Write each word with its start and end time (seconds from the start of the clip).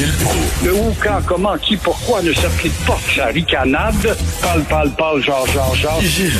Gilles 0.00 0.24
Proulx. 0.24 0.64
Le 0.64 0.72
où, 0.72 0.94
quand, 1.02 1.20
comment, 1.26 1.58
qui, 1.58 1.76
pourquoi 1.76 2.22
ne 2.22 2.32
s'applique 2.32 2.72
pas 2.86 2.96
que 3.04 3.12
sa 3.12 3.26
ricanade? 3.26 4.16
Parle, 4.40 4.64
parle, 4.64 4.90
parle, 4.96 5.20
genre, 5.20 5.46
genre, 5.48 5.74
genre. 5.74 6.00
Gilles. 6.00 6.32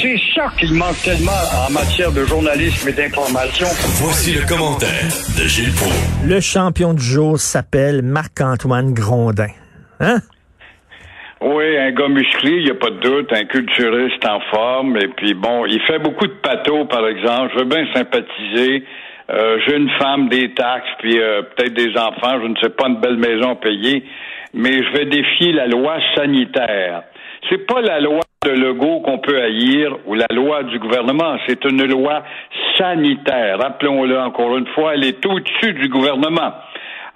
C'est 0.00 0.20
ça 0.36 0.46
qu'il 0.56 0.72
manque 0.74 1.02
tellement 1.02 1.32
en 1.66 1.72
matière 1.72 2.12
de 2.12 2.24
journalisme 2.24 2.88
et 2.88 2.92
d'information. 2.92 3.66
Voici 4.00 4.34
le 4.34 4.46
commentaire 4.46 5.02
de 5.36 5.48
Gilles 5.48 5.72
Proulx. 5.72 5.96
Le 6.26 6.38
champion 6.38 6.94
du 6.94 7.02
jour 7.02 7.40
s'appelle 7.40 8.02
Marc-Antoine 8.02 8.94
Grondin. 8.94 9.50
Hein? 9.98 10.18
Oui, 11.40 11.76
un 11.76 11.90
gars 11.90 12.08
musclé, 12.08 12.52
il 12.52 12.64
n'y 12.66 12.70
a 12.70 12.74
pas 12.74 12.90
de 12.90 13.00
doute, 13.00 13.32
un 13.32 13.46
culturiste 13.46 14.24
en 14.26 14.38
forme, 14.52 14.96
et 14.96 15.08
puis 15.16 15.34
bon, 15.34 15.66
il 15.66 15.80
fait 15.88 15.98
beaucoup 15.98 16.26
de 16.28 16.34
pâteaux, 16.40 16.84
par 16.84 17.06
exemple. 17.08 17.50
Je 17.54 17.58
veux 17.58 17.68
bien 17.68 17.84
sympathiser. 17.92 18.84
Euh, 19.30 19.58
J'ai 19.66 19.76
une 19.76 19.90
femme, 19.90 20.28
des 20.28 20.54
taxes, 20.54 20.88
puis 20.98 21.20
euh, 21.20 21.42
peut-être 21.42 21.74
des 21.74 21.96
enfants, 21.98 22.40
je 22.42 22.46
ne 22.46 22.56
sais 22.62 22.70
pas, 22.70 22.88
une 22.88 23.00
belle 23.00 23.18
maison 23.18 23.56
payée, 23.56 24.04
mais 24.54 24.82
je 24.82 24.92
vais 24.96 25.04
défier 25.04 25.52
la 25.52 25.66
loi 25.66 25.98
sanitaire. 26.16 27.02
C'est 27.48 27.66
pas 27.66 27.80
la 27.82 28.00
loi 28.00 28.20
de 28.44 28.50
Legault 28.50 29.00
qu'on 29.00 29.18
peut 29.18 29.40
haïr 29.40 29.96
ou 30.06 30.14
la 30.14 30.26
loi 30.32 30.62
du 30.62 30.78
gouvernement, 30.78 31.36
c'est 31.46 31.62
une 31.64 31.84
loi 31.84 32.22
sanitaire. 32.78 33.58
Rappelons-le 33.58 34.18
encore 34.18 34.56
une 34.56 34.66
fois, 34.68 34.94
elle 34.94 35.04
est 35.04 35.24
au-dessus 35.26 35.74
du 35.74 35.88
gouvernement. 35.88 36.54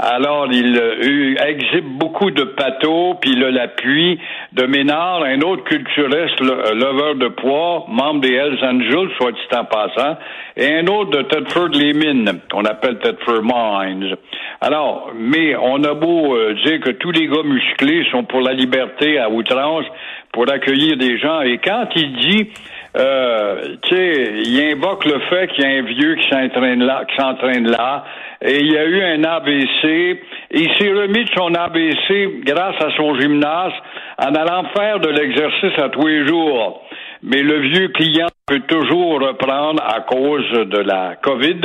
Alors, 0.05 0.48
il 0.51 0.77
euh, 0.77 1.37
exhibe 1.47 1.97
beaucoup 1.97 2.33
de 2.33 2.42
pâteaux, 2.42 3.15
puis 3.20 3.34
il 3.34 3.45
a 3.45 3.52
l'appui 3.52 4.19
de 4.52 4.66
Ménard, 4.66 5.23
un 5.23 5.41
autre 5.42 5.62
culturiste, 5.62 6.41
le, 6.41 6.51
euh, 6.51 6.75
leveur 6.75 7.15
de 7.15 7.28
poids, 7.28 7.84
membre 7.88 8.23
des 8.23 8.33
Hells 8.33 8.59
Angels, 8.65 9.11
soit 9.16 9.30
dit 9.30 9.56
en 9.56 9.65
passant, 9.65 10.16
et 10.56 10.75
un 10.75 10.88
autre 10.88 11.11
de 11.12 11.23
Tedford 11.23 11.69
Mines, 11.69 12.41
qu'on 12.51 12.65
appelle 12.65 12.98
Tedford 12.98 13.45
Mines. 13.45 14.16
Alors, 14.61 15.12
mais 15.16 15.55
on 15.55 15.84
a 15.84 15.95
beau 15.95 16.34
euh, 16.34 16.55
dire 16.64 16.80
que 16.80 16.91
tous 16.91 17.12
les 17.12 17.28
gars 17.28 17.44
musclés 17.44 18.05
sont 18.11 18.25
pour 18.25 18.41
la 18.41 18.55
liberté 18.55 19.20
à 19.20 19.31
outrance, 19.31 19.84
pour 20.33 20.50
accueillir 20.50 20.97
des 20.97 21.16
gens, 21.16 21.42
et 21.42 21.59
quand 21.59 21.87
il 21.94 22.12
dit 22.16 22.50
euh, 22.98 23.76
tu 23.82 23.96
sais, 23.96 24.32
il 24.44 24.72
invoque 24.72 25.04
le 25.06 25.18
fait 25.30 25.48
qu'il 25.48 25.64
y 25.64 25.66
a 25.66 25.78
un 25.78 25.82
vieux 25.82 26.14
qui 26.16 26.28
s'entraîne 26.28 26.84
là, 26.84 27.04
qui 27.08 27.16
s'entraîne 27.16 27.70
là, 27.70 28.04
et 28.42 28.58
il 28.60 28.72
y 28.72 28.76
a 28.76 28.84
eu 28.84 29.02
un 29.02 29.24
ABC, 29.24 30.20
il 30.50 30.70
s'est 30.78 30.92
remis 30.92 31.24
de 31.24 31.30
son 31.34 31.54
ABC 31.54 32.40
grâce 32.44 32.76
à 32.82 32.90
son 32.96 33.18
gymnase 33.18 33.72
en 34.18 34.34
allant 34.34 34.64
faire 34.76 35.00
de 35.00 35.08
l'exercice 35.08 35.78
à 35.78 35.88
tous 35.88 36.06
les 36.06 36.26
jours. 36.26 36.82
Mais 37.22 37.40
le 37.40 37.60
vieux 37.60 37.88
client 37.88 38.26
peut 38.46 38.60
toujours 38.66 39.20
reprendre 39.20 39.82
à 39.82 40.00
cause 40.00 40.50
de 40.50 40.78
la 40.78 41.16
COVID 41.22 41.60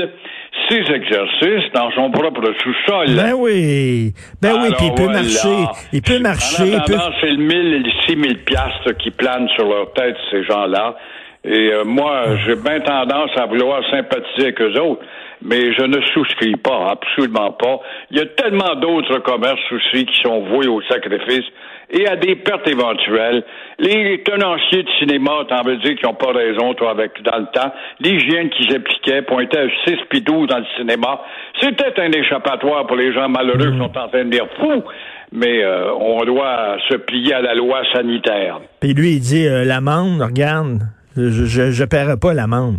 ses 0.69 0.91
exercices 0.93 1.71
dans 1.73 1.91
son 1.91 2.11
propre 2.11 2.41
sous-sol. 2.63 3.07
Ben 3.15 3.33
oui. 3.37 4.13
Ben 4.41 4.53
oui, 4.61 4.69
puis 4.77 4.87
il 4.87 4.93
peut 4.95 5.11
marcher. 5.11 5.65
Il 5.93 6.01
peut 6.01 6.19
marcher. 6.19 6.75
En 6.75 6.83
peut- 6.83 6.93
attendant, 6.95 7.15
c'est 7.21 7.31
le 7.31 7.37
1000 7.37 7.73
et 7.73 7.79
le 7.79 7.91
6000 8.07 8.37
piastres 8.43 8.97
qui 8.97 9.11
planent 9.11 9.47
sur 9.55 9.67
leur 9.67 9.93
tête, 9.93 10.15
ces 10.31 10.43
gens-là. 10.43 10.95
Et 11.43 11.71
euh, 11.71 11.83
moi, 11.85 12.35
j'ai 12.45 12.55
bien 12.55 12.79
tendance 12.81 13.29
à 13.37 13.45
vouloir 13.45 13.81
sympathiser 13.89 14.47
avec 14.47 14.61
eux 14.61 14.79
autres, 14.81 15.01
mais 15.41 15.73
je 15.73 15.83
ne 15.83 16.01
souscris 16.13 16.55
pas, 16.57 16.89
absolument 16.91 17.51
pas. 17.51 17.79
Il 18.11 18.17
y 18.17 18.21
a 18.21 18.25
tellement 18.25 18.75
d'autres 18.75 19.19
commerces 19.19 19.71
aussi 19.71 20.05
qui 20.05 20.21
sont 20.21 20.41
voués 20.49 20.67
au 20.67 20.81
sacrifice 20.89 21.45
et 21.89 22.07
à 22.07 22.15
des 22.15 22.35
pertes 22.35 22.67
éventuelles. 22.67 23.43
Les 23.79 24.21
tenanciers 24.23 24.83
de 24.83 24.89
cinéma, 24.99 25.31
t'en 25.47 25.61
veux 25.63 25.77
dire, 25.77 25.95
qui 25.95 26.05
n'ont 26.05 26.13
pas 26.13 26.31
raison, 26.31 26.73
toi, 26.73 26.91
avec 26.91 27.11
dans 27.23 27.37
le 27.37 27.45
temps. 27.53 27.71
L'hygiène 27.99 28.49
qu'ils 28.49 28.75
appliquaient 28.75 29.21
pointait 29.21 29.59
à 29.59 29.67
6 29.85 29.95
puis 30.09 30.21
12 30.21 30.47
dans 30.47 30.59
le 30.59 30.65
cinéma. 30.77 31.21
C'était 31.61 31.99
un 31.99 32.11
échappatoire 32.11 32.85
pour 32.87 32.97
les 32.97 33.13
gens 33.13 33.29
malheureux 33.29 33.71
qui 33.71 33.77
sont 33.77 33.97
en 33.97 34.07
train 34.07 34.25
de 34.25 34.29
dire 34.29 34.47
fou, 34.59 34.83
mais 35.31 35.63
euh, 35.63 35.93
on 35.93 36.23
doit 36.25 36.77
se 36.89 36.95
plier 36.95 37.35
à 37.35 37.41
la 37.41 37.55
loi 37.55 37.81
sanitaire. 37.93 38.59
Puis 38.79 38.93
lui, 38.93 39.13
il 39.13 39.19
dit 39.19 39.47
euh, 39.47 39.63
l'amende, 39.63 40.21
regarde, 40.21 40.81
je, 41.15 41.45
je 41.45 41.83
paierai 41.85 42.17
pas 42.17 42.33
l'amende. 42.33 42.77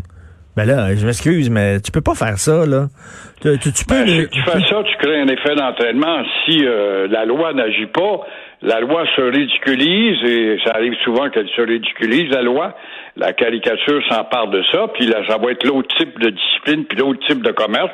Ben 0.56 0.64
là, 0.64 0.92
je 0.96 1.06
m'excuse, 1.06 1.50
mais 1.50 1.80
tu 1.80 1.92
peux 1.92 2.00
pas 2.00 2.16
faire 2.16 2.36
ça, 2.36 2.66
là. 2.66 2.88
Tu, 3.42 3.58
tu- 3.58 3.72
tu 3.72 3.84
peux. 3.84 3.94
Ben, 3.94 4.04
le- 4.06 4.22
si 4.22 4.28
tu 4.28 4.42
fais 4.42 4.60
ça, 4.68 4.82
tu 4.84 4.96
crées 4.98 5.20
un 5.20 5.28
effet 5.28 5.54
d'entraînement. 5.54 6.22
Si 6.44 6.64
euh, 6.64 7.06
la 7.08 7.24
loi 7.24 7.52
n'agit 7.52 7.86
pas, 7.86 8.20
la 8.62 8.80
loi 8.80 9.04
se 9.14 9.20
ridiculise, 9.22 10.18
et 10.28 10.58
ça 10.64 10.72
arrive 10.74 10.94
souvent 11.04 11.28
qu'elle 11.30 11.48
se 11.54 11.60
ridiculise, 11.62 12.30
la 12.30 12.42
loi. 12.42 12.74
La 13.16 13.32
caricature 13.32 14.00
s'empare 14.08 14.48
de 14.48 14.62
ça, 14.70 14.86
puis 14.94 15.06
là, 15.06 15.18
ça 15.28 15.38
va 15.38 15.50
être 15.50 15.64
l'autre 15.66 15.88
type 15.96 16.18
de 16.20 16.30
discipline, 16.30 16.84
puis 16.84 16.98
l'autre 16.98 17.18
type 17.26 17.42
de 17.42 17.50
commerce. 17.50 17.90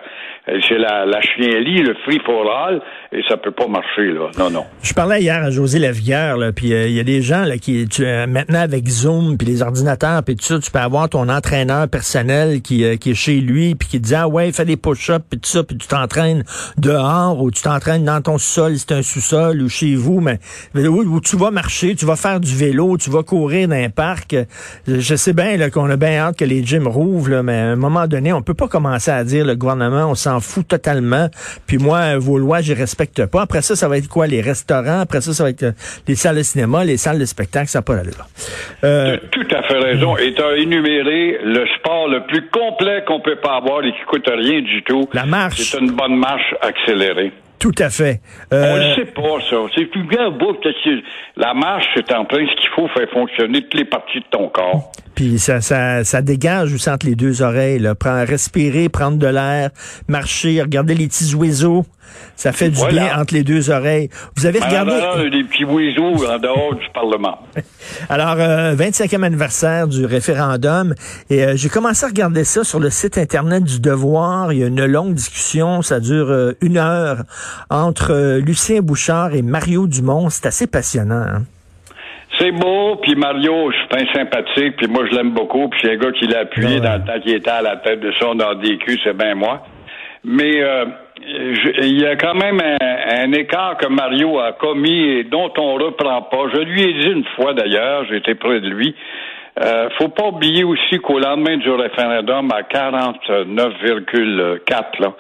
Et 0.47 0.61
C'est 0.69 0.77
la, 0.77 1.07
la 1.07 1.23
chienlit, 1.23 1.81
le 1.83 1.95
free 2.05 2.21
for 2.27 2.45
all, 2.55 2.83
et 3.11 3.23
ça 3.27 3.39
peut 3.39 3.51
pas 3.51 3.67
marcher, 3.67 4.09
là. 4.13 4.29
Non, 4.39 4.51
non. 4.51 4.65
Je 4.83 4.93
parlais 4.93 5.23
hier 5.23 5.43
à 5.43 5.51
José 5.51 5.79
Lavigueur, 5.79 6.37
là, 6.37 6.53
puis 6.53 6.75
euh, 6.75 6.87
il 6.87 6.93
y 6.93 7.01
a 7.01 7.05
des 7.05 7.23
gens 7.23 7.45
là, 7.45 7.57
qui, 7.57 7.89
tu, 7.89 8.05
euh, 8.05 8.27
maintenant 8.27 8.61
avec 8.61 8.87
Zoom, 8.87 9.39
puis 9.39 9.47
les 9.47 9.63
ordinateurs, 9.63 10.23
puis 10.23 10.37
tout 10.37 10.45
ça, 10.45 10.59
tu 10.59 10.71
peux 10.71 10.79
avoir 10.79 11.09
ton 11.09 11.31
entraîneur 11.31 11.89
personnel 11.89 12.61
qui, 12.61 12.85
euh, 12.85 12.97
qui 12.97 13.13
est 13.13 13.15
chez 13.15 13.41
lui, 13.41 13.75
puis 13.75 13.89
qui 13.89 13.99
te 14.03 14.07
dit, 14.09 14.15
ah 14.15 14.29
ouais, 14.29 14.53
fais 14.53 14.67
des 14.67 14.77
push-ups, 14.77 15.25
puis 15.37 15.41
tout 15.41 15.51
ça, 15.51 15.65
puis 15.65 15.77
tu 15.77 15.87
t'entraînes 15.87 16.45
dehors, 16.79 17.41
ou 17.41 17.51
tu 17.51 17.63
t'entraînes 17.63 18.05
dans 18.05 18.21
ton 18.21 18.39
sol, 18.39 18.75
si 18.75 18.85
c'est 18.87 18.95
un 18.95 19.03
sous-sol, 19.03 19.63
ou 19.63 19.69
chez 19.69 19.95
vous, 19.95 20.21
mais 20.21 20.39
où, 20.75 21.21
tu 21.21 21.37
vas 21.37 21.51
marcher, 21.51 21.95
tu 21.95 22.07
vas 22.07 22.17
faire 22.17 22.41
du 22.41 22.55
vélo, 22.55 22.97
tu 22.97 23.11
vas 23.11 23.23
courir 23.23 23.69
dans 23.69 23.77
un 23.77 23.91
parc. 23.91 24.37
Je 24.87 25.15
sais 25.15 25.33
bien 25.33 25.71
qu'on 25.71 25.91
a 25.91 25.97
bien 25.97 26.19
hâte 26.19 26.39
que 26.39 26.45
les 26.45 26.65
gyms 26.65 26.89
rouvrent, 26.89 27.31
là, 27.31 27.43
mais 27.43 27.55
à 27.55 27.67
un 27.73 27.77
moment 27.77 28.07
donné, 28.07 28.33
on 28.33 28.43
peut 28.43 28.55
pas 28.55 28.69
commencer 28.69 29.11
à 29.11 29.25
dire, 29.25 29.45
le 29.45 29.55
gouvernement, 29.55 30.11
on 30.11 30.15
s'en 30.15 30.41
fout 30.41 30.67
totalement, 30.67 31.29
puis 31.67 31.79
moi, 31.79 32.17
vos 32.19 32.39
lois, 32.39 32.61
je 32.61 32.73
respecte 32.73 33.27
pas. 33.27 33.43
Après 33.43 33.63
ça, 33.63 33.77
ça 33.77 33.89
va 33.89 33.99
être 33.99 34.09
quoi? 34.09 34.27
Les 34.27 34.41
restaurants, 34.41 35.01
après 35.01 35.21
ça, 35.21 35.33
ça 35.33 35.45
va 35.45 35.51
être 35.51 35.63
euh, 35.63 35.73
les 36.07 36.15
salles 36.15 36.37
de 36.37 36.43
cinéma, 36.43 36.85
les 36.85 36.97
salles 36.97 37.19
de 37.19 37.25
spectacle, 37.25 37.69
ça 37.69 37.79
n'a 37.79 37.83
pas 37.83 37.97
d'allure. 37.97 38.27
Euh, 38.85 39.17
Tu 39.33 39.41
as 39.41 39.45
tout 39.45 39.55
à 39.55 39.63
fait 39.63 39.79
raison. 39.79 40.17
Et 40.17 40.35
tu 40.35 40.43
as 40.43 40.57
énuméré 40.57 41.39
le 41.45 41.65
sport 41.79 42.09
le 42.09 42.27
plus 42.27 42.49
complet 42.51 43.05
qu'on 43.07 43.21
peut 43.21 43.37
pas 43.37 43.57
avoir 43.57 43.85
et 43.85 43.93
qui 43.93 44.05
coûte 44.07 44.27
rien 44.27 44.61
du 44.61 44.83
tout. 44.85 45.09
La 45.13 45.24
C'est 45.57 45.79
une 45.79 45.93
bonne 45.93 46.17
marche 46.17 46.55
accélérée. 46.61 47.33
Tout 47.65 47.83
à 47.83 47.89
fait. 47.89 48.21
On 48.53 48.57
Euh, 48.57 48.91
ne 48.91 48.95
sait 48.95 49.07
pas, 49.07 49.41
ça. 49.49 49.57
C'est 49.75 49.87
plus 49.87 50.05
bien 50.07 50.29
beau, 50.31 50.55
la 51.37 51.55
marche, 51.55 51.87
c'est 51.97 52.13
en 52.13 52.27
plein 52.27 52.45
ce 52.47 52.61
qu'il 52.61 52.69
faut 52.77 52.89
faire 52.89 53.09
fonctionner 53.11 53.63
toutes 53.63 53.73
les 53.81 53.87
parties 53.87 54.19
de 54.21 54.25
ton 54.31 54.49
corps. 54.51 54.93
Puis 55.15 55.39
ça, 55.39 55.63
ça, 55.63 56.05
ça 56.05 56.21
dégage 56.21 56.75
aussi 56.75 56.91
entre 56.91 57.07
les 57.07 57.15
deux 57.15 57.41
oreilles. 57.41 57.79
Là. 57.79 57.95
Prendre, 57.95 58.29
respirer, 58.29 58.91
prendre 58.91 59.17
de 59.17 59.27
l'air, 59.29 59.71
marcher, 60.09 60.61
regarder 60.61 60.95
les 60.95 61.07
petits 61.07 61.35
oiseaux. 61.35 61.87
Ça 62.37 62.53
fait 62.53 62.69
du 62.69 62.77
Voilà. 62.77 62.93
bien 63.07 63.19
entre 63.21 63.35
les 63.35 63.43
deux 63.45 63.71
oreilles. 63.71 64.09
Vous 64.37 64.45
avez 64.47 64.61
En 64.63 64.67
regardé... 64.67 64.93
attendant, 64.93 65.23
des 65.31 65.43
petits 65.45 65.65
oiseaux 65.65 66.27
en 66.31 66.39
dehors 66.39 66.75
du 66.75 66.87
Parlement. 66.93 67.39
Alors, 68.09 68.37
euh, 68.39 68.75
25e 68.77 69.23
anniversaire 69.23 69.89
du 69.89 70.05
référendum. 70.05 70.95
Et 71.31 71.45
euh, 71.45 71.53
j'ai 71.57 71.69
commencé 71.71 72.05
à 72.05 72.09
regarder 72.09 72.45
ça 72.45 72.63
sur 72.63 72.79
le 72.79 72.91
site 72.91 73.17
Internet 73.19 73.65
du 73.65 73.81
Devoir. 73.81 74.53
Il 74.53 74.59
y 74.59 74.65
a 74.65 74.67
une 74.67 74.85
longue 74.85 75.15
discussion. 75.15 75.81
Ça 75.83 75.99
dure 75.99 76.31
euh, 76.31 76.53
une 76.61 76.77
heure 76.77 77.23
entre 77.71 78.13
euh, 78.13 78.41
Lucien 78.41 78.81
Bouchard 78.83 79.35
et 79.35 79.43
Mario 79.43 79.87
Dumont. 79.87 80.29
C'est 80.31 80.47
assez 80.47 80.67
passionnant. 80.67 81.23
hein. 81.27 81.43
C'est 82.39 82.51
beau, 82.51 82.97
puis 82.97 83.15
Mario, 83.15 83.71
je 83.71 83.77
suis 83.77 83.89
bien 84.05 84.13
sympathique, 84.13 84.77
puis 84.77 84.89
moi, 84.89 85.05
je 85.09 85.15
l'aime 85.17 85.31
beaucoup, 85.31 85.69
puis 85.69 85.81
c'est 85.85 85.93
un 85.93 85.97
gars 85.97 86.11
qui 86.11 86.27
l'a 86.27 86.41
appuyé 86.41 86.75
Ouais. 86.77 86.81
dans 86.81 86.95
le 86.95 87.05
temps 87.05 87.21
qu'il 87.23 87.33
était 87.35 87.51
à 87.51 87.63
la 87.63 87.77
tête 87.77 88.01
de 88.01 88.11
son 88.21 88.35
DQ, 88.35 88.99
c'est 89.05 89.17
bien 89.17 89.37
moi. 89.37 89.65
Mais 90.25 90.61
euh, 90.63 90.85
je- 91.21 91.87
il 91.87 92.01
y 92.01 92.07
a 92.07 92.17
quand 92.17 92.35
même 92.35 92.61
un, 92.61 93.25
un 93.25 93.33
écart 93.33 93.77
que 93.77 93.87
Mario 93.87 94.41
a 94.41 94.53
commis 94.53 95.19
et 95.19 95.25
dont 95.25 95.53
on 95.59 95.75
reprend 95.75 96.23
pas. 96.23 96.45
Je 96.53 96.59
lui 96.61 96.83
ai 96.83 96.93
dit 96.95 97.09
une 97.13 97.25
fois 97.37 97.55
d'ailleurs, 97.55 98.05
j'étais 98.11 98.35
près 98.35 98.61
de 98.61 98.69
lui. 98.69 98.97
Euh, 99.63 99.89
faut 99.99 100.09
pas 100.09 100.27
oublier 100.27 100.65
aussi 100.65 100.99
qu'au 101.01 101.21
lendemain 101.21 101.57
du 101.59 101.71
référendum 101.71 102.51
à 102.51 102.63
49,4 102.63 105.01
là, 105.01 105.13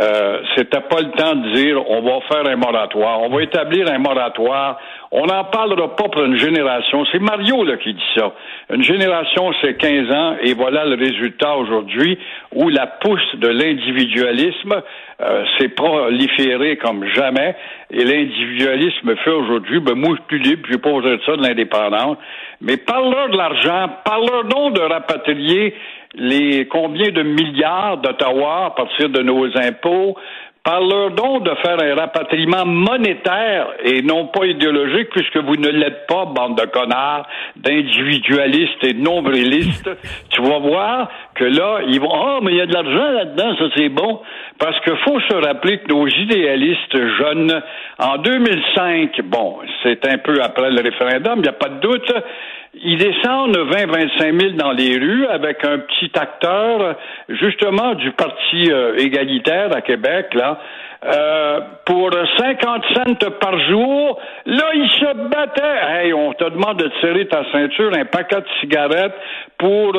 euh, 0.00 0.40
c'était 0.56 0.80
pas 0.80 1.00
le 1.00 1.10
temps 1.12 1.36
de 1.36 1.52
dire 1.52 1.78
on 1.88 2.02
va 2.02 2.20
faire 2.28 2.46
un 2.46 2.56
moratoire, 2.56 3.20
on 3.22 3.28
va 3.28 3.42
établir 3.42 3.90
un 3.90 3.98
moratoire. 3.98 4.78
On 5.16 5.26
n'en 5.26 5.44
parlera 5.44 5.94
pas 5.94 6.08
pour 6.08 6.24
une 6.24 6.36
génération. 6.36 7.04
C'est 7.12 7.20
Mario 7.20 7.62
là, 7.62 7.76
qui 7.76 7.94
dit 7.94 8.02
ça. 8.16 8.32
Une 8.68 8.82
génération, 8.82 9.52
c'est 9.62 9.76
15 9.76 10.10
ans, 10.10 10.34
et 10.42 10.54
voilà 10.54 10.84
le 10.84 10.96
résultat 10.96 11.54
aujourd'hui 11.56 12.18
où 12.52 12.68
la 12.68 12.88
pousse 12.88 13.36
de 13.36 13.46
l'individualisme 13.46 14.82
euh, 15.20 15.44
s'est 15.56 15.68
proliférée 15.68 16.78
comme 16.78 17.06
jamais, 17.14 17.54
et 17.92 18.02
l'individualisme 18.02 19.14
fait 19.22 19.30
aujourd'hui, 19.30 19.78
ben 19.78 19.94
moi 19.94 20.16
je 20.28 20.36
libre, 20.36 20.66
j'ai 20.68 20.78
pas 20.78 20.90
besoin 20.90 21.14
de 21.14 21.22
ça, 21.24 21.36
de 21.36 21.42
l'indépendance. 21.42 22.16
Mais 22.60 22.76
parle-leur 22.76 23.28
de 23.28 23.36
l'argent, 23.36 23.90
parle-leur 24.04 24.44
donc 24.46 24.74
de 24.74 24.80
rapatrier 24.80 25.74
les 26.16 26.66
combien 26.66 27.10
de 27.10 27.22
milliards 27.22 27.98
d'Ottawa 27.98 28.66
à 28.66 28.70
partir 28.70 29.08
de 29.08 29.22
nos 29.22 29.46
impôts. 29.56 30.16
Parle-leur 30.64 31.10
donc 31.10 31.44
de 31.44 31.54
faire 31.56 31.78
un 31.78 31.94
rapatriement 31.94 32.64
monétaire 32.64 33.66
et 33.84 34.00
non 34.00 34.28
pas 34.28 34.46
idéologique, 34.46 35.10
puisque 35.10 35.36
vous 35.36 35.56
ne 35.56 35.68
l'êtes 35.68 36.06
pas, 36.06 36.24
bande 36.24 36.56
de 36.58 36.64
connards, 36.64 37.26
d'individualistes 37.56 38.82
et 38.82 38.94
de 38.94 39.00
nombrilistes. 39.02 39.90
tu 40.30 40.40
vas 40.40 40.58
voir 40.60 41.10
que 41.34 41.44
là, 41.44 41.80
ils 41.88 42.00
vont, 42.00 42.12
ah, 42.12 42.38
mais 42.42 42.52
il 42.52 42.58
y 42.58 42.60
a 42.60 42.66
de 42.66 42.72
l'argent 42.72 43.10
là-dedans, 43.10 43.56
ça 43.58 43.64
c'est 43.76 43.88
bon. 43.88 44.20
Parce 44.58 44.78
que 44.80 44.94
faut 44.96 45.18
se 45.20 45.34
rappeler 45.34 45.78
que 45.78 45.88
nos 45.88 46.06
idéalistes 46.06 46.96
jeunes, 47.18 47.62
en 47.98 48.18
2005, 48.18 49.20
bon, 49.24 49.58
c'est 49.82 50.06
un 50.08 50.18
peu 50.18 50.40
après 50.42 50.70
le 50.70 50.80
référendum, 50.80 51.34
il 51.36 51.42
n'y 51.42 51.48
a 51.48 51.52
pas 51.52 51.68
de 51.68 51.80
doute, 51.80 52.12
ils 52.74 52.98
descendent 52.98 53.56
20-25 53.56 54.40
000 54.40 54.52
dans 54.52 54.72
les 54.72 54.96
rues 54.96 55.26
avec 55.26 55.64
un 55.64 55.78
petit 55.78 56.10
acteur, 56.14 56.96
justement, 57.28 57.94
du 57.94 58.10
Parti 58.12 58.70
euh, 58.70 58.96
égalitaire 58.96 59.74
à 59.74 59.80
Québec, 59.80 60.34
là, 60.34 60.58
euh, 61.04 61.60
pour 61.84 62.10
50 62.38 62.84
cents 62.94 63.30
par 63.40 63.58
jour. 63.68 64.18
Là, 64.46 64.70
ils 64.74 64.90
se 64.90 65.28
battaient. 65.28 66.06
Hey, 66.06 66.12
on 66.14 66.32
te 66.32 66.44
demande 66.44 66.78
de 66.78 66.90
tirer 67.00 67.26
ta 67.28 67.44
ceinture, 67.52 67.92
un 67.94 68.06
paquet 68.06 68.40
de 68.40 68.46
cigarettes 68.60 69.14
pour 69.58 69.92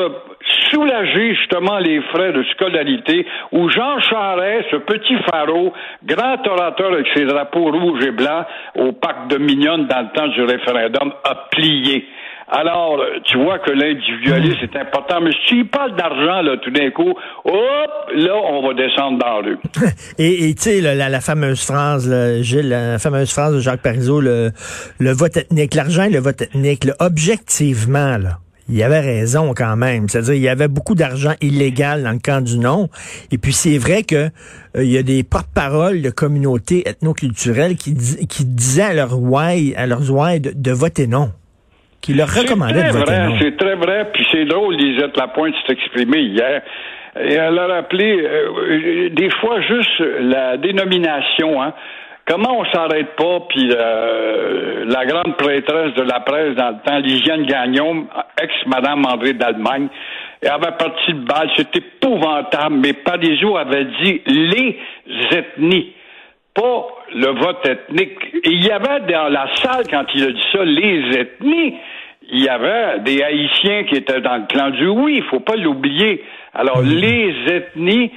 soulager 0.70 1.34
justement 1.34 1.78
les 1.78 2.00
frais 2.02 2.32
de 2.32 2.42
scolarité 2.54 3.26
où 3.52 3.68
Jean 3.68 4.00
Charest, 4.00 4.66
ce 4.70 4.76
petit 4.76 5.16
pharaon, 5.30 5.72
grand 6.04 6.46
orateur 6.46 6.92
avec 6.92 7.06
ses 7.14 7.24
drapeaux 7.24 7.70
rouges 7.70 8.04
et 8.04 8.10
blancs 8.10 8.46
au 8.76 8.92
parc 8.92 9.28
de 9.28 9.38
Mignonne 9.38 9.86
dans 9.86 10.00
le 10.00 10.08
temps 10.14 10.28
du 10.28 10.42
référendum, 10.42 11.12
a 11.24 11.34
plié. 11.50 12.06
Alors, 12.48 13.00
tu 13.24 13.38
vois 13.38 13.58
que 13.58 13.72
l'individualisme 13.72 14.60
est 14.62 14.76
important, 14.76 15.20
mais 15.20 15.32
si 15.32 15.56
tu 15.56 15.64
parles 15.64 15.96
d'argent, 15.96 16.42
là, 16.42 16.56
tout 16.62 16.70
d'un 16.70 16.90
coup, 16.90 17.10
hop, 17.10 17.90
là, 18.14 18.36
on 18.36 18.66
va 18.68 18.74
descendre 18.74 19.18
dans 19.18 19.26
la 19.26 19.48
rue. 19.48 19.58
et 20.18 20.54
tu 20.54 20.62
sais, 20.62 20.80
la, 20.80 21.20
fameuse 21.20 21.64
phrase, 21.64 22.08
là, 22.08 22.40
Gilles, 22.42 22.68
la 22.68 23.00
fameuse 23.00 23.32
phrase 23.32 23.54
de 23.54 23.60
Jacques 23.60 23.82
Parizeau, 23.82 24.20
le, 24.20 24.52
vote 25.00 25.36
ethnique, 25.36 25.74
l'argent 25.74 26.04
et 26.04 26.10
le 26.10 26.20
vote 26.20 26.40
ethnique, 26.40 26.86
objectivement, 27.00 28.16
là, 28.16 28.38
il 28.68 28.80
avait 28.80 29.00
raison 29.00 29.52
quand 29.52 29.76
même. 29.76 30.08
C'est-à-dire, 30.08 30.34
il 30.34 30.42
y 30.42 30.48
avait 30.48 30.68
beaucoup 30.68 30.94
d'argent 30.94 31.34
illégal 31.40 32.04
dans 32.04 32.12
le 32.12 32.20
camp 32.20 32.44
du 32.44 32.58
non. 32.58 32.88
Et 33.32 33.38
puis, 33.38 33.52
c'est 33.52 33.78
vrai 33.78 34.04
que 34.04 34.30
euh, 34.76 34.84
il 34.84 34.90
y 34.90 34.98
a 34.98 35.02
des 35.02 35.24
porte-paroles 35.24 36.00
de 36.00 36.10
communautés 36.10 36.88
ethnoculturelles 36.88 37.74
qui, 37.76 37.96
qui 38.28 38.44
disaient 38.44 38.82
à 38.82 38.94
leurs 38.94 39.18
ouailles, 39.20 39.74
à 39.76 39.88
leurs 39.88 40.12
ouailles 40.12 40.40
de 40.40 40.70
voter 40.70 41.08
non 41.08 41.32
qui 42.00 42.14
leur 42.14 42.28
recommandait 42.28 42.84
de 42.84 42.92
voter 42.92 43.12
vrai, 43.12 43.38
C'est 43.40 43.56
très 43.56 43.74
vrai, 43.74 44.10
puis 44.12 44.26
c'est 44.30 44.44
drôle, 44.44 44.76
Lisette 44.76 45.16
Lapointe 45.16 45.54
s'est 45.66 45.72
exprimée 45.72 46.20
hier. 46.20 46.62
Et 47.18 47.34
elle 47.34 47.58
a 47.58 47.66
rappelé, 47.66 48.20
euh, 48.20 49.08
des 49.10 49.30
fois, 49.40 49.60
juste 49.62 50.02
la 50.20 50.56
dénomination, 50.56 51.62
hein. 51.62 51.72
Comment 52.28 52.58
on 52.58 52.64
s'arrête 52.72 53.14
pas, 53.14 53.38
puis 53.48 53.70
euh, 53.72 54.84
la 54.86 55.06
grande 55.06 55.36
prêtresse 55.36 55.94
de 55.94 56.02
la 56.02 56.18
presse 56.18 56.56
dans 56.56 56.70
le 56.70 56.76
temps, 56.84 56.98
Lisiane 56.98 57.46
Gagnon, 57.46 58.08
ex-Madame 58.42 59.06
André 59.06 59.32
d'Allemagne, 59.34 59.86
elle 60.42 60.50
avait 60.50 60.76
parti 60.76 61.12
de 61.12 61.20
balle, 61.20 61.48
c'était 61.56 61.78
épouvantable, 61.78 62.78
mais 62.82 62.94
Parizeau 62.94 63.56
avait 63.56 63.86
dit 64.02 64.22
les 64.26 64.76
ethnies 65.30 65.92
pas 66.56 66.86
le 67.14 67.28
vote 67.38 67.66
ethnique. 67.66 68.18
il 68.44 68.64
y 68.64 68.70
avait 68.70 69.00
dans 69.12 69.28
la 69.28 69.48
salle, 69.62 69.84
quand 69.88 70.04
il 70.14 70.24
a 70.24 70.32
dit 70.32 70.42
ça, 70.52 70.64
les 70.64 71.18
ethnies, 71.18 71.74
il 72.28 72.42
y 72.42 72.48
avait 72.48 73.00
des 73.00 73.22
Haïtiens 73.22 73.84
qui 73.84 73.96
étaient 73.96 74.20
dans 74.20 74.36
le 74.36 74.46
clan 74.46 74.70
du 74.70 74.88
oui, 74.88 75.16
il 75.18 75.24
faut 75.24 75.40
pas 75.40 75.56
l'oublier. 75.56 76.24
Alors, 76.54 76.82
hmm. 76.82 76.88
les 76.88 77.34
ethnies, 77.48 78.10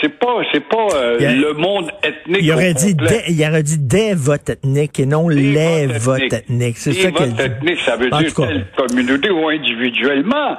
c'est 0.00 0.18
pas, 0.18 0.42
c'est 0.52 0.68
pas 0.68 0.86
euh, 0.94 1.18
le 1.18 1.54
monde 1.54 1.90
ethnique. 2.02 2.42
Il 2.42 2.52
aurait, 2.52 2.74
dit 2.74 2.94
des, 2.94 3.22
il 3.28 3.48
aurait 3.48 3.62
dit 3.62 3.78
des 3.78 4.14
votes 4.14 4.50
ethniques 4.50 5.00
et 5.00 5.06
non 5.06 5.28
les 5.28 5.86
votes 5.86 6.32
ethniques. 6.32 6.76
C'est 6.76 6.92
ça 6.92 7.10
votes 7.10 7.40
ethniques, 7.40 7.80
ça 7.80 7.96
veut 7.96 8.10
dire 8.10 8.34
telle 8.34 8.66
communauté 8.76 9.30
ou 9.30 9.48
individuellement. 9.48 10.58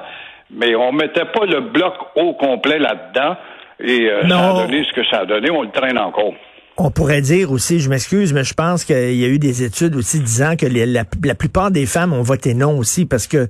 Mais 0.50 0.76
on 0.76 0.92
mettait 0.92 1.26
pas 1.26 1.46
le 1.46 1.62
bloc 1.62 1.94
au 2.16 2.34
complet 2.34 2.80
là-dedans. 2.80 3.36
Et 3.80 4.10
euh, 4.10 4.28
ça 4.28 4.50
a 4.50 4.66
donné 4.66 4.84
ce 4.84 4.94
que 4.94 5.06
ça 5.08 5.20
a 5.20 5.26
donné, 5.26 5.52
on 5.52 5.62
le 5.62 5.70
traîne 5.70 6.00
encore. 6.00 6.34
On 6.80 6.92
pourrait 6.92 7.22
dire 7.22 7.52
aussi, 7.52 7.80
je 7.80 7.90
m'excuse, 7.90 8.34
mais 8.34 8.44
je 8.44 8.54
pense 8.54 8.86
qu'il 8.86 9.16
y 9.16 9.26
a 9.26 9.28
eu 9.28 9.40
des 9.40 9.64
études 9.64 9.96
aussi 9.96 10.20
disant 10.20 10.56
que 10.56 10.68
la, 10.68 11.34
plupart 11.34 11.72
des 11.72 11.88
femmes 11.88 12.14
ont 12.14 12.22
voté 12.22 12.54
non 12.54 12.78
aussi 12.78 13.08
parce 13.08 13.26
que 13.26 13.48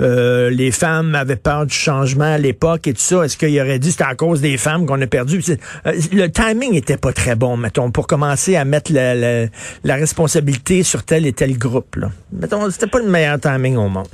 euh, 0.00 0.48
les 0.50 0.70
femmes 0.70 1.16
avaient 1.16 1.34
peur 1.34 1.66
du 1.66 1.74
changement 1.74 2.32
à 2.34 2.38
l'époque 2.38 2.86
et 2.86 2.92
tout 2.92 3.00
ça. 3.00 3.24
Est-ce 3.24 3.36
qu'il 3.36 3.60
aurait 3.60 3.80
dit 3.80 3.90
c'est 3.90 4.04
à 4.04 4.14
cause 4.14 4.40
des 4.40 4.56
femmes 4.56 4.86
qu'on 4.86 5.02
a 5.02 5.08
perdu? 5.08 5.40
Euh, 5.86 5.92
le 6.12 6.28
timing 6.28 6.76
était 6.76 6.96
pas 6.96 7.12
très 7.12 7.34
bon, 7.34 7.56
mettons, 7.56 7.90
pour 7.90 8.06
commencer 8.06 8.54
à 8.54 8.64
mettre 8.64 8.92
la, 8.92 9.94
responsabilité 9.96 10.84
sur 10.84 11.04
tel 11.04 11.26
et 11.26 11.32
tel 11.32 11.58
groupe. 11.58 11.96
Là. 11.96 12.10
Mettons, 12.32 12.70
c'était 12.70 12.86
pas 12.86 13.00
le 13.00 13.10
meilleur 13.10 13.40
timing 13.40 13.76
au 13.76 13.88
monde. 13.88 14.06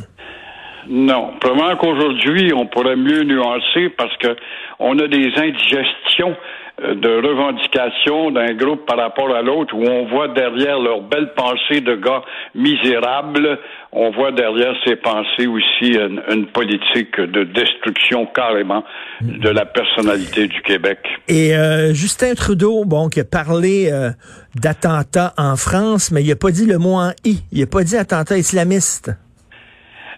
Non. 0.88 1.32
Probablement 1.38 1.76
qu'aujourd'hui, 1.76 2.50
on 2.54 2.66
pourrait 2.66 2.96
mieux 2.96 3.24
nuancer 3.24 3.90
parce 3.90 4.16
que 4.16 4.34
on 4.78 4.98
a 4.98 5.06
des 5.06 5.30
indigestions 5.36 6.34
de 6.82 7.08
revendication 7.08 8.32
d'un 8.32 8.52
groupe 8.54 8.84
par 8.84 8.98
rapport 8.98 9.34
à 9.34 9.42
l'autre 9.42 9.74
où 9.74 9.84
on 9.84 10.06
voit 10.06 10.28
derrière 10.28 10.80
leurs 10.80 11.02
belles 11.02 11.32
pensées 11.36 11.80
de 11.80 11.94
gars 11.94 12.22
misérables, 12.54 13.60
on 13.92 14.10
voit 14.10 14.32
derrière 14.32 14.74
ces 14.84 14.96
pensées 14.96 15.46
aussi 15.46 15.96
une, 15.96 16.46
politique 16.46 17.20
de 17.20 17.44
destruction 17.44 18.26
carrément 18.26 18.84
de 19.20 19.48
la 19.50 19.64
personnalité 19.66 20.48
du 20.48 20.60
Québec. 20.62 20.98
Et 21.28 21.56
euh, 21.56 21.94
Justin 21.94 22.34
Trudeau, 22.34 22.84
bon, 22.84 23.08
qui 23.08 23.20
a 23.20 23.24
parlé 23.24 23.88
euh, 23.92 24.10
d'attentats 24.56 25.32
en 25.38 25.56
France, 25.56 26.10
mais 26.10 26.22
il 26.22 26.28
n'a 26.28 26.36
pas 26.36 26.50
dit 26.50 26.66
le 26.66 26.78
mot 26.78 26.96
en 26.96 27.10
i. 27.24 27.38
Il 27.52 27.60
n'a 27.60 27.66
pas 27.66 27.84
dit 27.84 27.96
attentat 27.96 28.36
islamiste. 28.36 29.12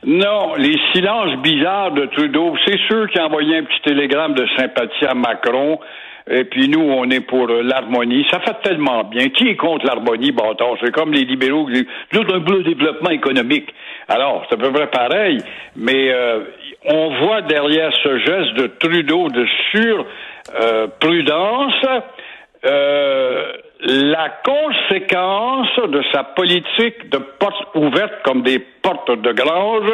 Non, 0.04 0.54
les 0.54 0.78
silences 0.92 1.36
bizarres 1.42 1.92
de 1.92 2.06
Trudeau, 2.06 2.54
c'est 2.64 2.78
sûr 2.86 3.08
qu'il 3.10 3.20
a 3.20 3.26
envoyé 3.26 3.58
un 3.58 3.64
petit 3.64 3.82
télégramme 3.84 4.34
de 4.34 4.46
sympathie 4.56 5.04
à 5.06 5.14
Macron 5.14 5.78
et 6.28 6.44
puis 6.44 6.68
nous, 6.68 6.80
on 6.80 7.08
est 7.10 7.20
pour 7.20 7.48
euh, 7.48 7.62
l'harmonie. 7.62 8.26
Ça 8.30 8.40
fait 8.40 8.60
tellement 8.62 9.04
bien. 9.04 9.28
Qui 9.28 9.48
est 9.48 9.56
contre 9.56 9.86
l'harmonie, 9.86 10.32
bâtard? 10.32 10.74
C'est 10.82 10.92
comme 10.92 11.12
les 11.12 11.24
libéraux 11.24 11.70
disent 11.70 11.86
un 12.12 12.40
bleu 12.40 12.64
développement 12.64 13.10
économique. 13.10 13.72
Alors, 14.08 14.44
c'est 14.48 14.56
à 14.56 14.58
peu 14.58 14.72
près 14.72 14.88
pareil, 14.88 15.38
mais 15.76 16.12
euh, 16.12 16.40
on 16.84 17.10
voit 17.24 17.42
derrière 17.42 17.92
ce 18.02 18.18
geste 18.18 18.54
de 18.54 18.66
Trudeau 18.66 19.28
de 19.28 19.46
surprudence 19.72 21.74
euh, 22.64 23.52
la 23.80 24.30
conséquence 24.44 25.76
de 25.88 26.02
sa 26.12 26.24
politique 26.24 27.10
de 27.10 27.18
portes 27.18 27.74
ouvertes 27.74 28.22
comme 28.24 28.42
des 28.42 28.58
portes 28.58 29.10
de 29.10 29.32
grange 29.32 29.92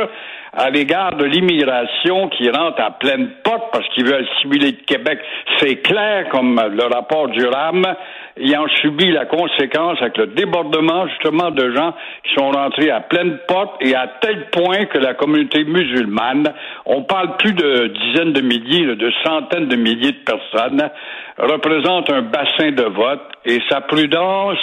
à 0.52 0.68
l'égard 0.68 1.16
de 1.16 1.24
l'immigration 1.24 2.28
qui 2.28 2.48
rentre 2.50 2.80
à 2.80 2.90
pleine 2.90 3.30
porte 3.42 3.72
parce 3.72 3.88
qu'il 3.88 4.04
veut 4.04 4.16
assimiler 4.16 4.72
le 4.72 4.84
Québec. 4.84 5.18
C'est 5.58 5.76
clair 5.76 6.28
comme 6.28 6.60
le 6.60 6.84
rapport 6.94 7.28
du 7.28 7.44
RAM 7.46 7.82
ayant 8.36 8.66
subi 8.80 9.10
la 9.10 9.24
conséquence 9.26 9.98
avec 10.00 10.16
le 10.18 10.26
débordement 10.28 11.06
justement 11.08 11.50
de 11.50 11.74
gens 11.74 11.94
qui 12.24 12.34
sont 12.34 12.50
rentrés 12.50 12.90
à 12.90 13.00
pleine 13.00 13.38
porte 13.48 13.76
et 13.80 13.94
à 13.94 14.08
tel 14.20 14.48
point 14.50 14.84
que 14.86 14.98
la 14.98 15.14
communauté 15.14 15.64
musulmane, 15.64 16.52
on 16.86 17.02
parle 17.02 17.36
plus 17.38 17.52
de 17.52 17.86
dizaines 17.86 18.32
de 18.32 18.42
milliers, 18.42 18.94
de 18.94 19.12
centaines 19.24 19.68
de 19.68 19.76
milliers 19.76 20.12
de 20.12 20.24
personnes, 20.24 20.90
représente 21.38 22.10
un 22.10 22.22
bassin 22.22 22.72
de 22.72 22.84
vote 22.84 23.22
et 23.44 23.58
sa 23.72 23.80
prudence 23.80 24.58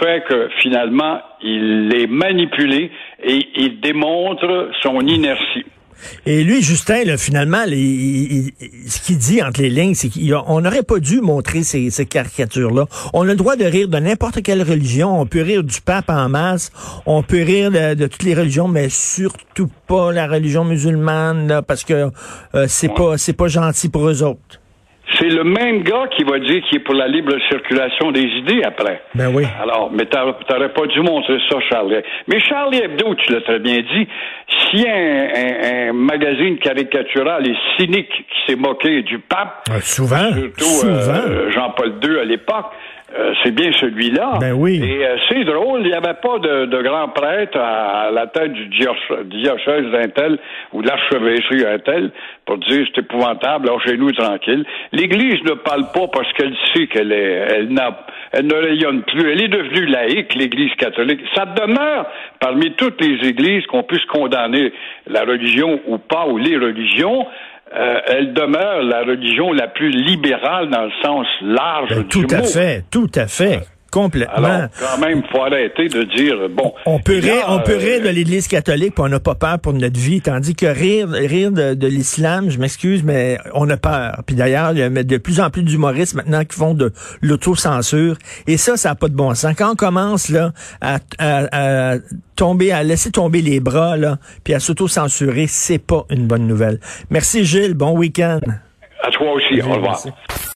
fait 0.00 0.24
que 0.28 0.48
finalement 0.62 1.20
il 1.42 1.92
est 1.94 2.06
manipulé 2.06 2.90
et 3.22 3.48
il 3.56 3.80
démontre 3.80 4.70
son 4.82 5.00
inertie. 5.00 5.66
Et 6.26 6.44
lui, 6.44 6.62
Justin, 6.62 7.02
là, 7.04 7.16
finalement, 7.16 7.64
ce 7.66 9.02
qu'il 9.02 9.18
dit 9.18 9.42
entre 9.42 9.60
les 9.60 9.68
lignes, 9.68 9.94
c'est 9.94 10.08
qu'on 10.08 10.60
n'aurait 10.60 10.84
pas 10.84 11.00
dû 11.00 11.20
montrer 11.20 11.64
ces, 11.64 12.06
caricatures-là. 12.06 12.86
On 13.12 13.22
a 13.22 13.26
le 13.26 13.34
droit 13.34 13.56
de 13.56 13.64
rire 13.64 13.88
de 13.88 13.98
n'importe 13.98 14.42
quelle 14.42 14.62
religion. 14.62 15.20
On 15.20 15.26
peut 15.26 15.42
rire 15.42 15.64
du 15.64 15.80
pape 15.80 16.08
en 16.08 16.28
masse. 16.28 16.70
On 17.04 17.24
peut 17.24 17.42
rire 17.42 17.72
de, 17.72 18.06
toutes 18.06 18.22
les 18.22 18.34
religions, 18.34 18.68
mais 18.68 18.88
surtout 18.88 19.68
pas 19.88 20.12
la 20.12 20.28
religion 20.28 20.64
musulmane, 20.64 21.62
parce 21.66 21.82
que 21.82 22.10
euh, 22.54 22.66
c'est 22.68 22.94
pas 22.94 23.18
c'est 23.18 23.36
pas 23.36 23.48
gentil 23.48 23.88
pour 23.88 24.08
eux 24.08 24.22
autres. 24.22 24.60
C'est 25.28 25.34
le 25.34 25.44
même 25.44 25.82
gars 25.82 26.06
qui 26.16 26.24
va 26.24 26.38
dire 26.38 26.62
qu'il 26.62 26.78
est 26.78 26.84
pour 26.84 26.94
la 26.94 27.06
libre 27.06 27.32
circulation 27.50 28.12
des 28.12 28.22
idées 28.22 28.62
après. 28.64 29.02
Ben 29.14 29.30
oui. 29.34 29.44
Alors, 29.60 29.90
mais 29.92 30.06
t'aurais 30.06 30.72
pas 30.72 30.86
dû 30.86 31.00
montrer 31.00 31.38
ça, 31.50 31.58
Charlie. 31.68 31.96
Mais 32.28 32.40
Charlie 32.40 32.78
Hebdo, 32.78 33.14
tu 33.16 33.32
l'as 33.32 33.42
très 33.42 33.58
bien 33.58 33.76
dit, 33.76 34.08
si 34.48 34.88
un, 34.88 35.90
un, 35.90 35.92
magazine 35.92 36.58
caricatural 36.58 37.46
et 37.46 37.54
cynique 37.76 38.08
qui 38.08 38.46
s'est 38.46 38.56
moqué 38.56 39.02
du 39.02 39.18
pape, 39.18 39.64
ah, 39.70 39.80
souvent, 39.80 40.30
surtout 40.32 40.86
euh, 40.86 41.50
Jean-Paul 41.50 41.94
II 42.02 42.18
à 42.20 42.24
l'époque, 42.24 42.66
euh, 43.16 43.32
c'est 43.42 43.52
bien 43.52 43.72
celui-là. 43.72 44.38
Ben 44.38 44.52
oui. 44.52 44.82
Et 44.84 45.06
euh, 45.06 45.16
c'est 45.28 45.42
drôle, 45.44 45.80
il 45.80 45.86
n'y 45.86 45.94
avait 45.94 46.20
pas 46.20 46.38
de, 46.38 46.66
de 46.66 46.82
grand 46.82 47.08
prêtre 47.08 47.58
à, 47.58 48.10
la 48.10 48.26
tête 48.26 48.52
du 48.52 48.66
diocèse 48.66 49.90
d'un 49.90 50.08
tel 50.14 50.38
ou 50.74 50.82
de 50.82 50.88
l'archevêché 50.88 51.56
d'un 51.56 51.78
tel 51.78 52.10
pour 52.44 52.58
dire 52.58 52.86
c'est 52.94 53.00
épouvantable, 53.00 53.68
alors 53.68 53.80
chez 53.82 53.96
nous 53.96 54.12
tranquille. 54.12 54.64
L'Église 54.92 55.42
ne 55.44 55.54
parle 55.54 55.84
pas 55.94 56.08
parce 56.12 56.30
qu'elle 56.34 56.54
sait 56.74 56.86
qu'elle 56.86 57.12
est, 57.12 57.46
elle 57.56 57.68
n'a, 57.68 57.98
elle 58.32 58.46
ne 58.46 58.54
rayonne 58.54 59.02
plus. 59.02 59.32
Elle 59.32 59.42
est 59.42 59.48
devenue 59.48 59.86
laïque, 59.86 60.34
l'Église 60.34 60.74
catholique. 60.74 61.20
Ça 61.34 61.46
demeure 61.46 62.06
parmi 62.40 62.72
toutes 62.72 63.00
les 63.00 63.26
églises 63.26 63.64
qu'on 63.66 63.84
puisse 63.84 64.04
condamner 64.04 64.70
la 65.06 65.22
religion 65.22 65.80
ou 65.86 65.96
pas 65.96 66.26
ou 66.26 66.36
les 66.36 66.58
religions. 66.58 67.26
Euh, 67.74 68.00
elle 68.06 68.32
demeure 68.32 68.82
la 68.82 69.00
religion 69.00 69.52
la 69.52 69.68
plus 69.68 69.90
libérale 69.90 70.70
dans 70.70 70.84
le 70.84 70.92
sens 71.02 71.26
large 71.42 71.90
ben, 71.90 72.02
du 72.02 72.08
tout 72.08 72.26
à 72.30 72.42
fait, 72.42 72.84
tout 72.90 73.10
à 73.14 73.26
fait. 73.26 73.60
Complètement. 73.90 74.34
Alors, 74.34 74.68
quand 74.78 74.98
même, 74.98 75.22
faut 75.32 75.42
arrêter 75.42 75.88
de 75.88 76.02
dire, 76.02 76.36
bon. 76.50 76.74
On 76.84 76.98
peut 76.98 77.18
rire, 77.18 77.44
on 77.48 77.60
peut 77.60 77.76
rire 77.76 78.02
de 78.02 78.08
euh, 78.08 78.12
l'Église 78.12 78.46
catholique, 78.46 78.94
puis 78.94 79.02
on 79.02 79.08
n'a 79.08 79.18
pas 79.18 79.34
peur 79.34 79.58
pour 79.58 79.72
notre 79.72 79.98
vie, 79.98 80.20
tandis 80.20 80.54
que 80.54 80.66
rire, 80.66 81.08
rire 81.08 81.50
de, 81.50 81.86
l'islam, 81.86 82.50
je 82.50 82.58
m'excuse, 82.58 83.02
mais 83.02 83.38
on 83.54 83.68
a 83.70 83.78
peur. 83.78 84.22
Puis 84.26 84.36
d'ailleurs, 84.36 84.72
il 84.72 84.78
y 84.78 84.82
a 84.82 84.90
de 84.90 85.16
plus 85.16 85.40
en 85.40 85.48
plus 85.48 85.62
d'humoristes 85.62 86.14
maintenant 86.14 86.44
qui 86.44 86.56
font 86.56 86.74
de 86.74 86.92
l'autocensure, 87.22 88.16
et 88.46 88.58
ça, 88.58 88.76
ça 88.76 88.90
n'a 88.90 88.94
pas 88.94 89.08
de 89.08 89.14
bon 89.14 89.34
sens. 89.34 89.54
Quand 89.56 89.72
on 89.72 89.76
commence 89.76 90.28
là 90.28 90.52
à, 90.82 90.98
à, 91.18 91.94
tomber, 92.36 92.72
à 92.72 92.82
laisser 92.82 93.10
tomber 93.10 93.40
les 93.40 93.58
bras 93.58 93.96
là, 93.96 94.18
puis 94.44 94.52
à 94.52 94.60
s'autocensurer, 94.60 95.46
c'est 95.46 95.78
pas 95.78 96.04
une 96.10 96.26
bonne 96.26 96.46
nouvelle. 96.46 96.78
Merci 97.08 97.44
Gilles, 97.46 97.74
bon 97.74 97.96
week-end. 97.96 98.40
À 99.02 99.10
toi 99.10 99.32
aussi, 99.32 99.62
au 99.62 99.72
revoir. 99.72 99.98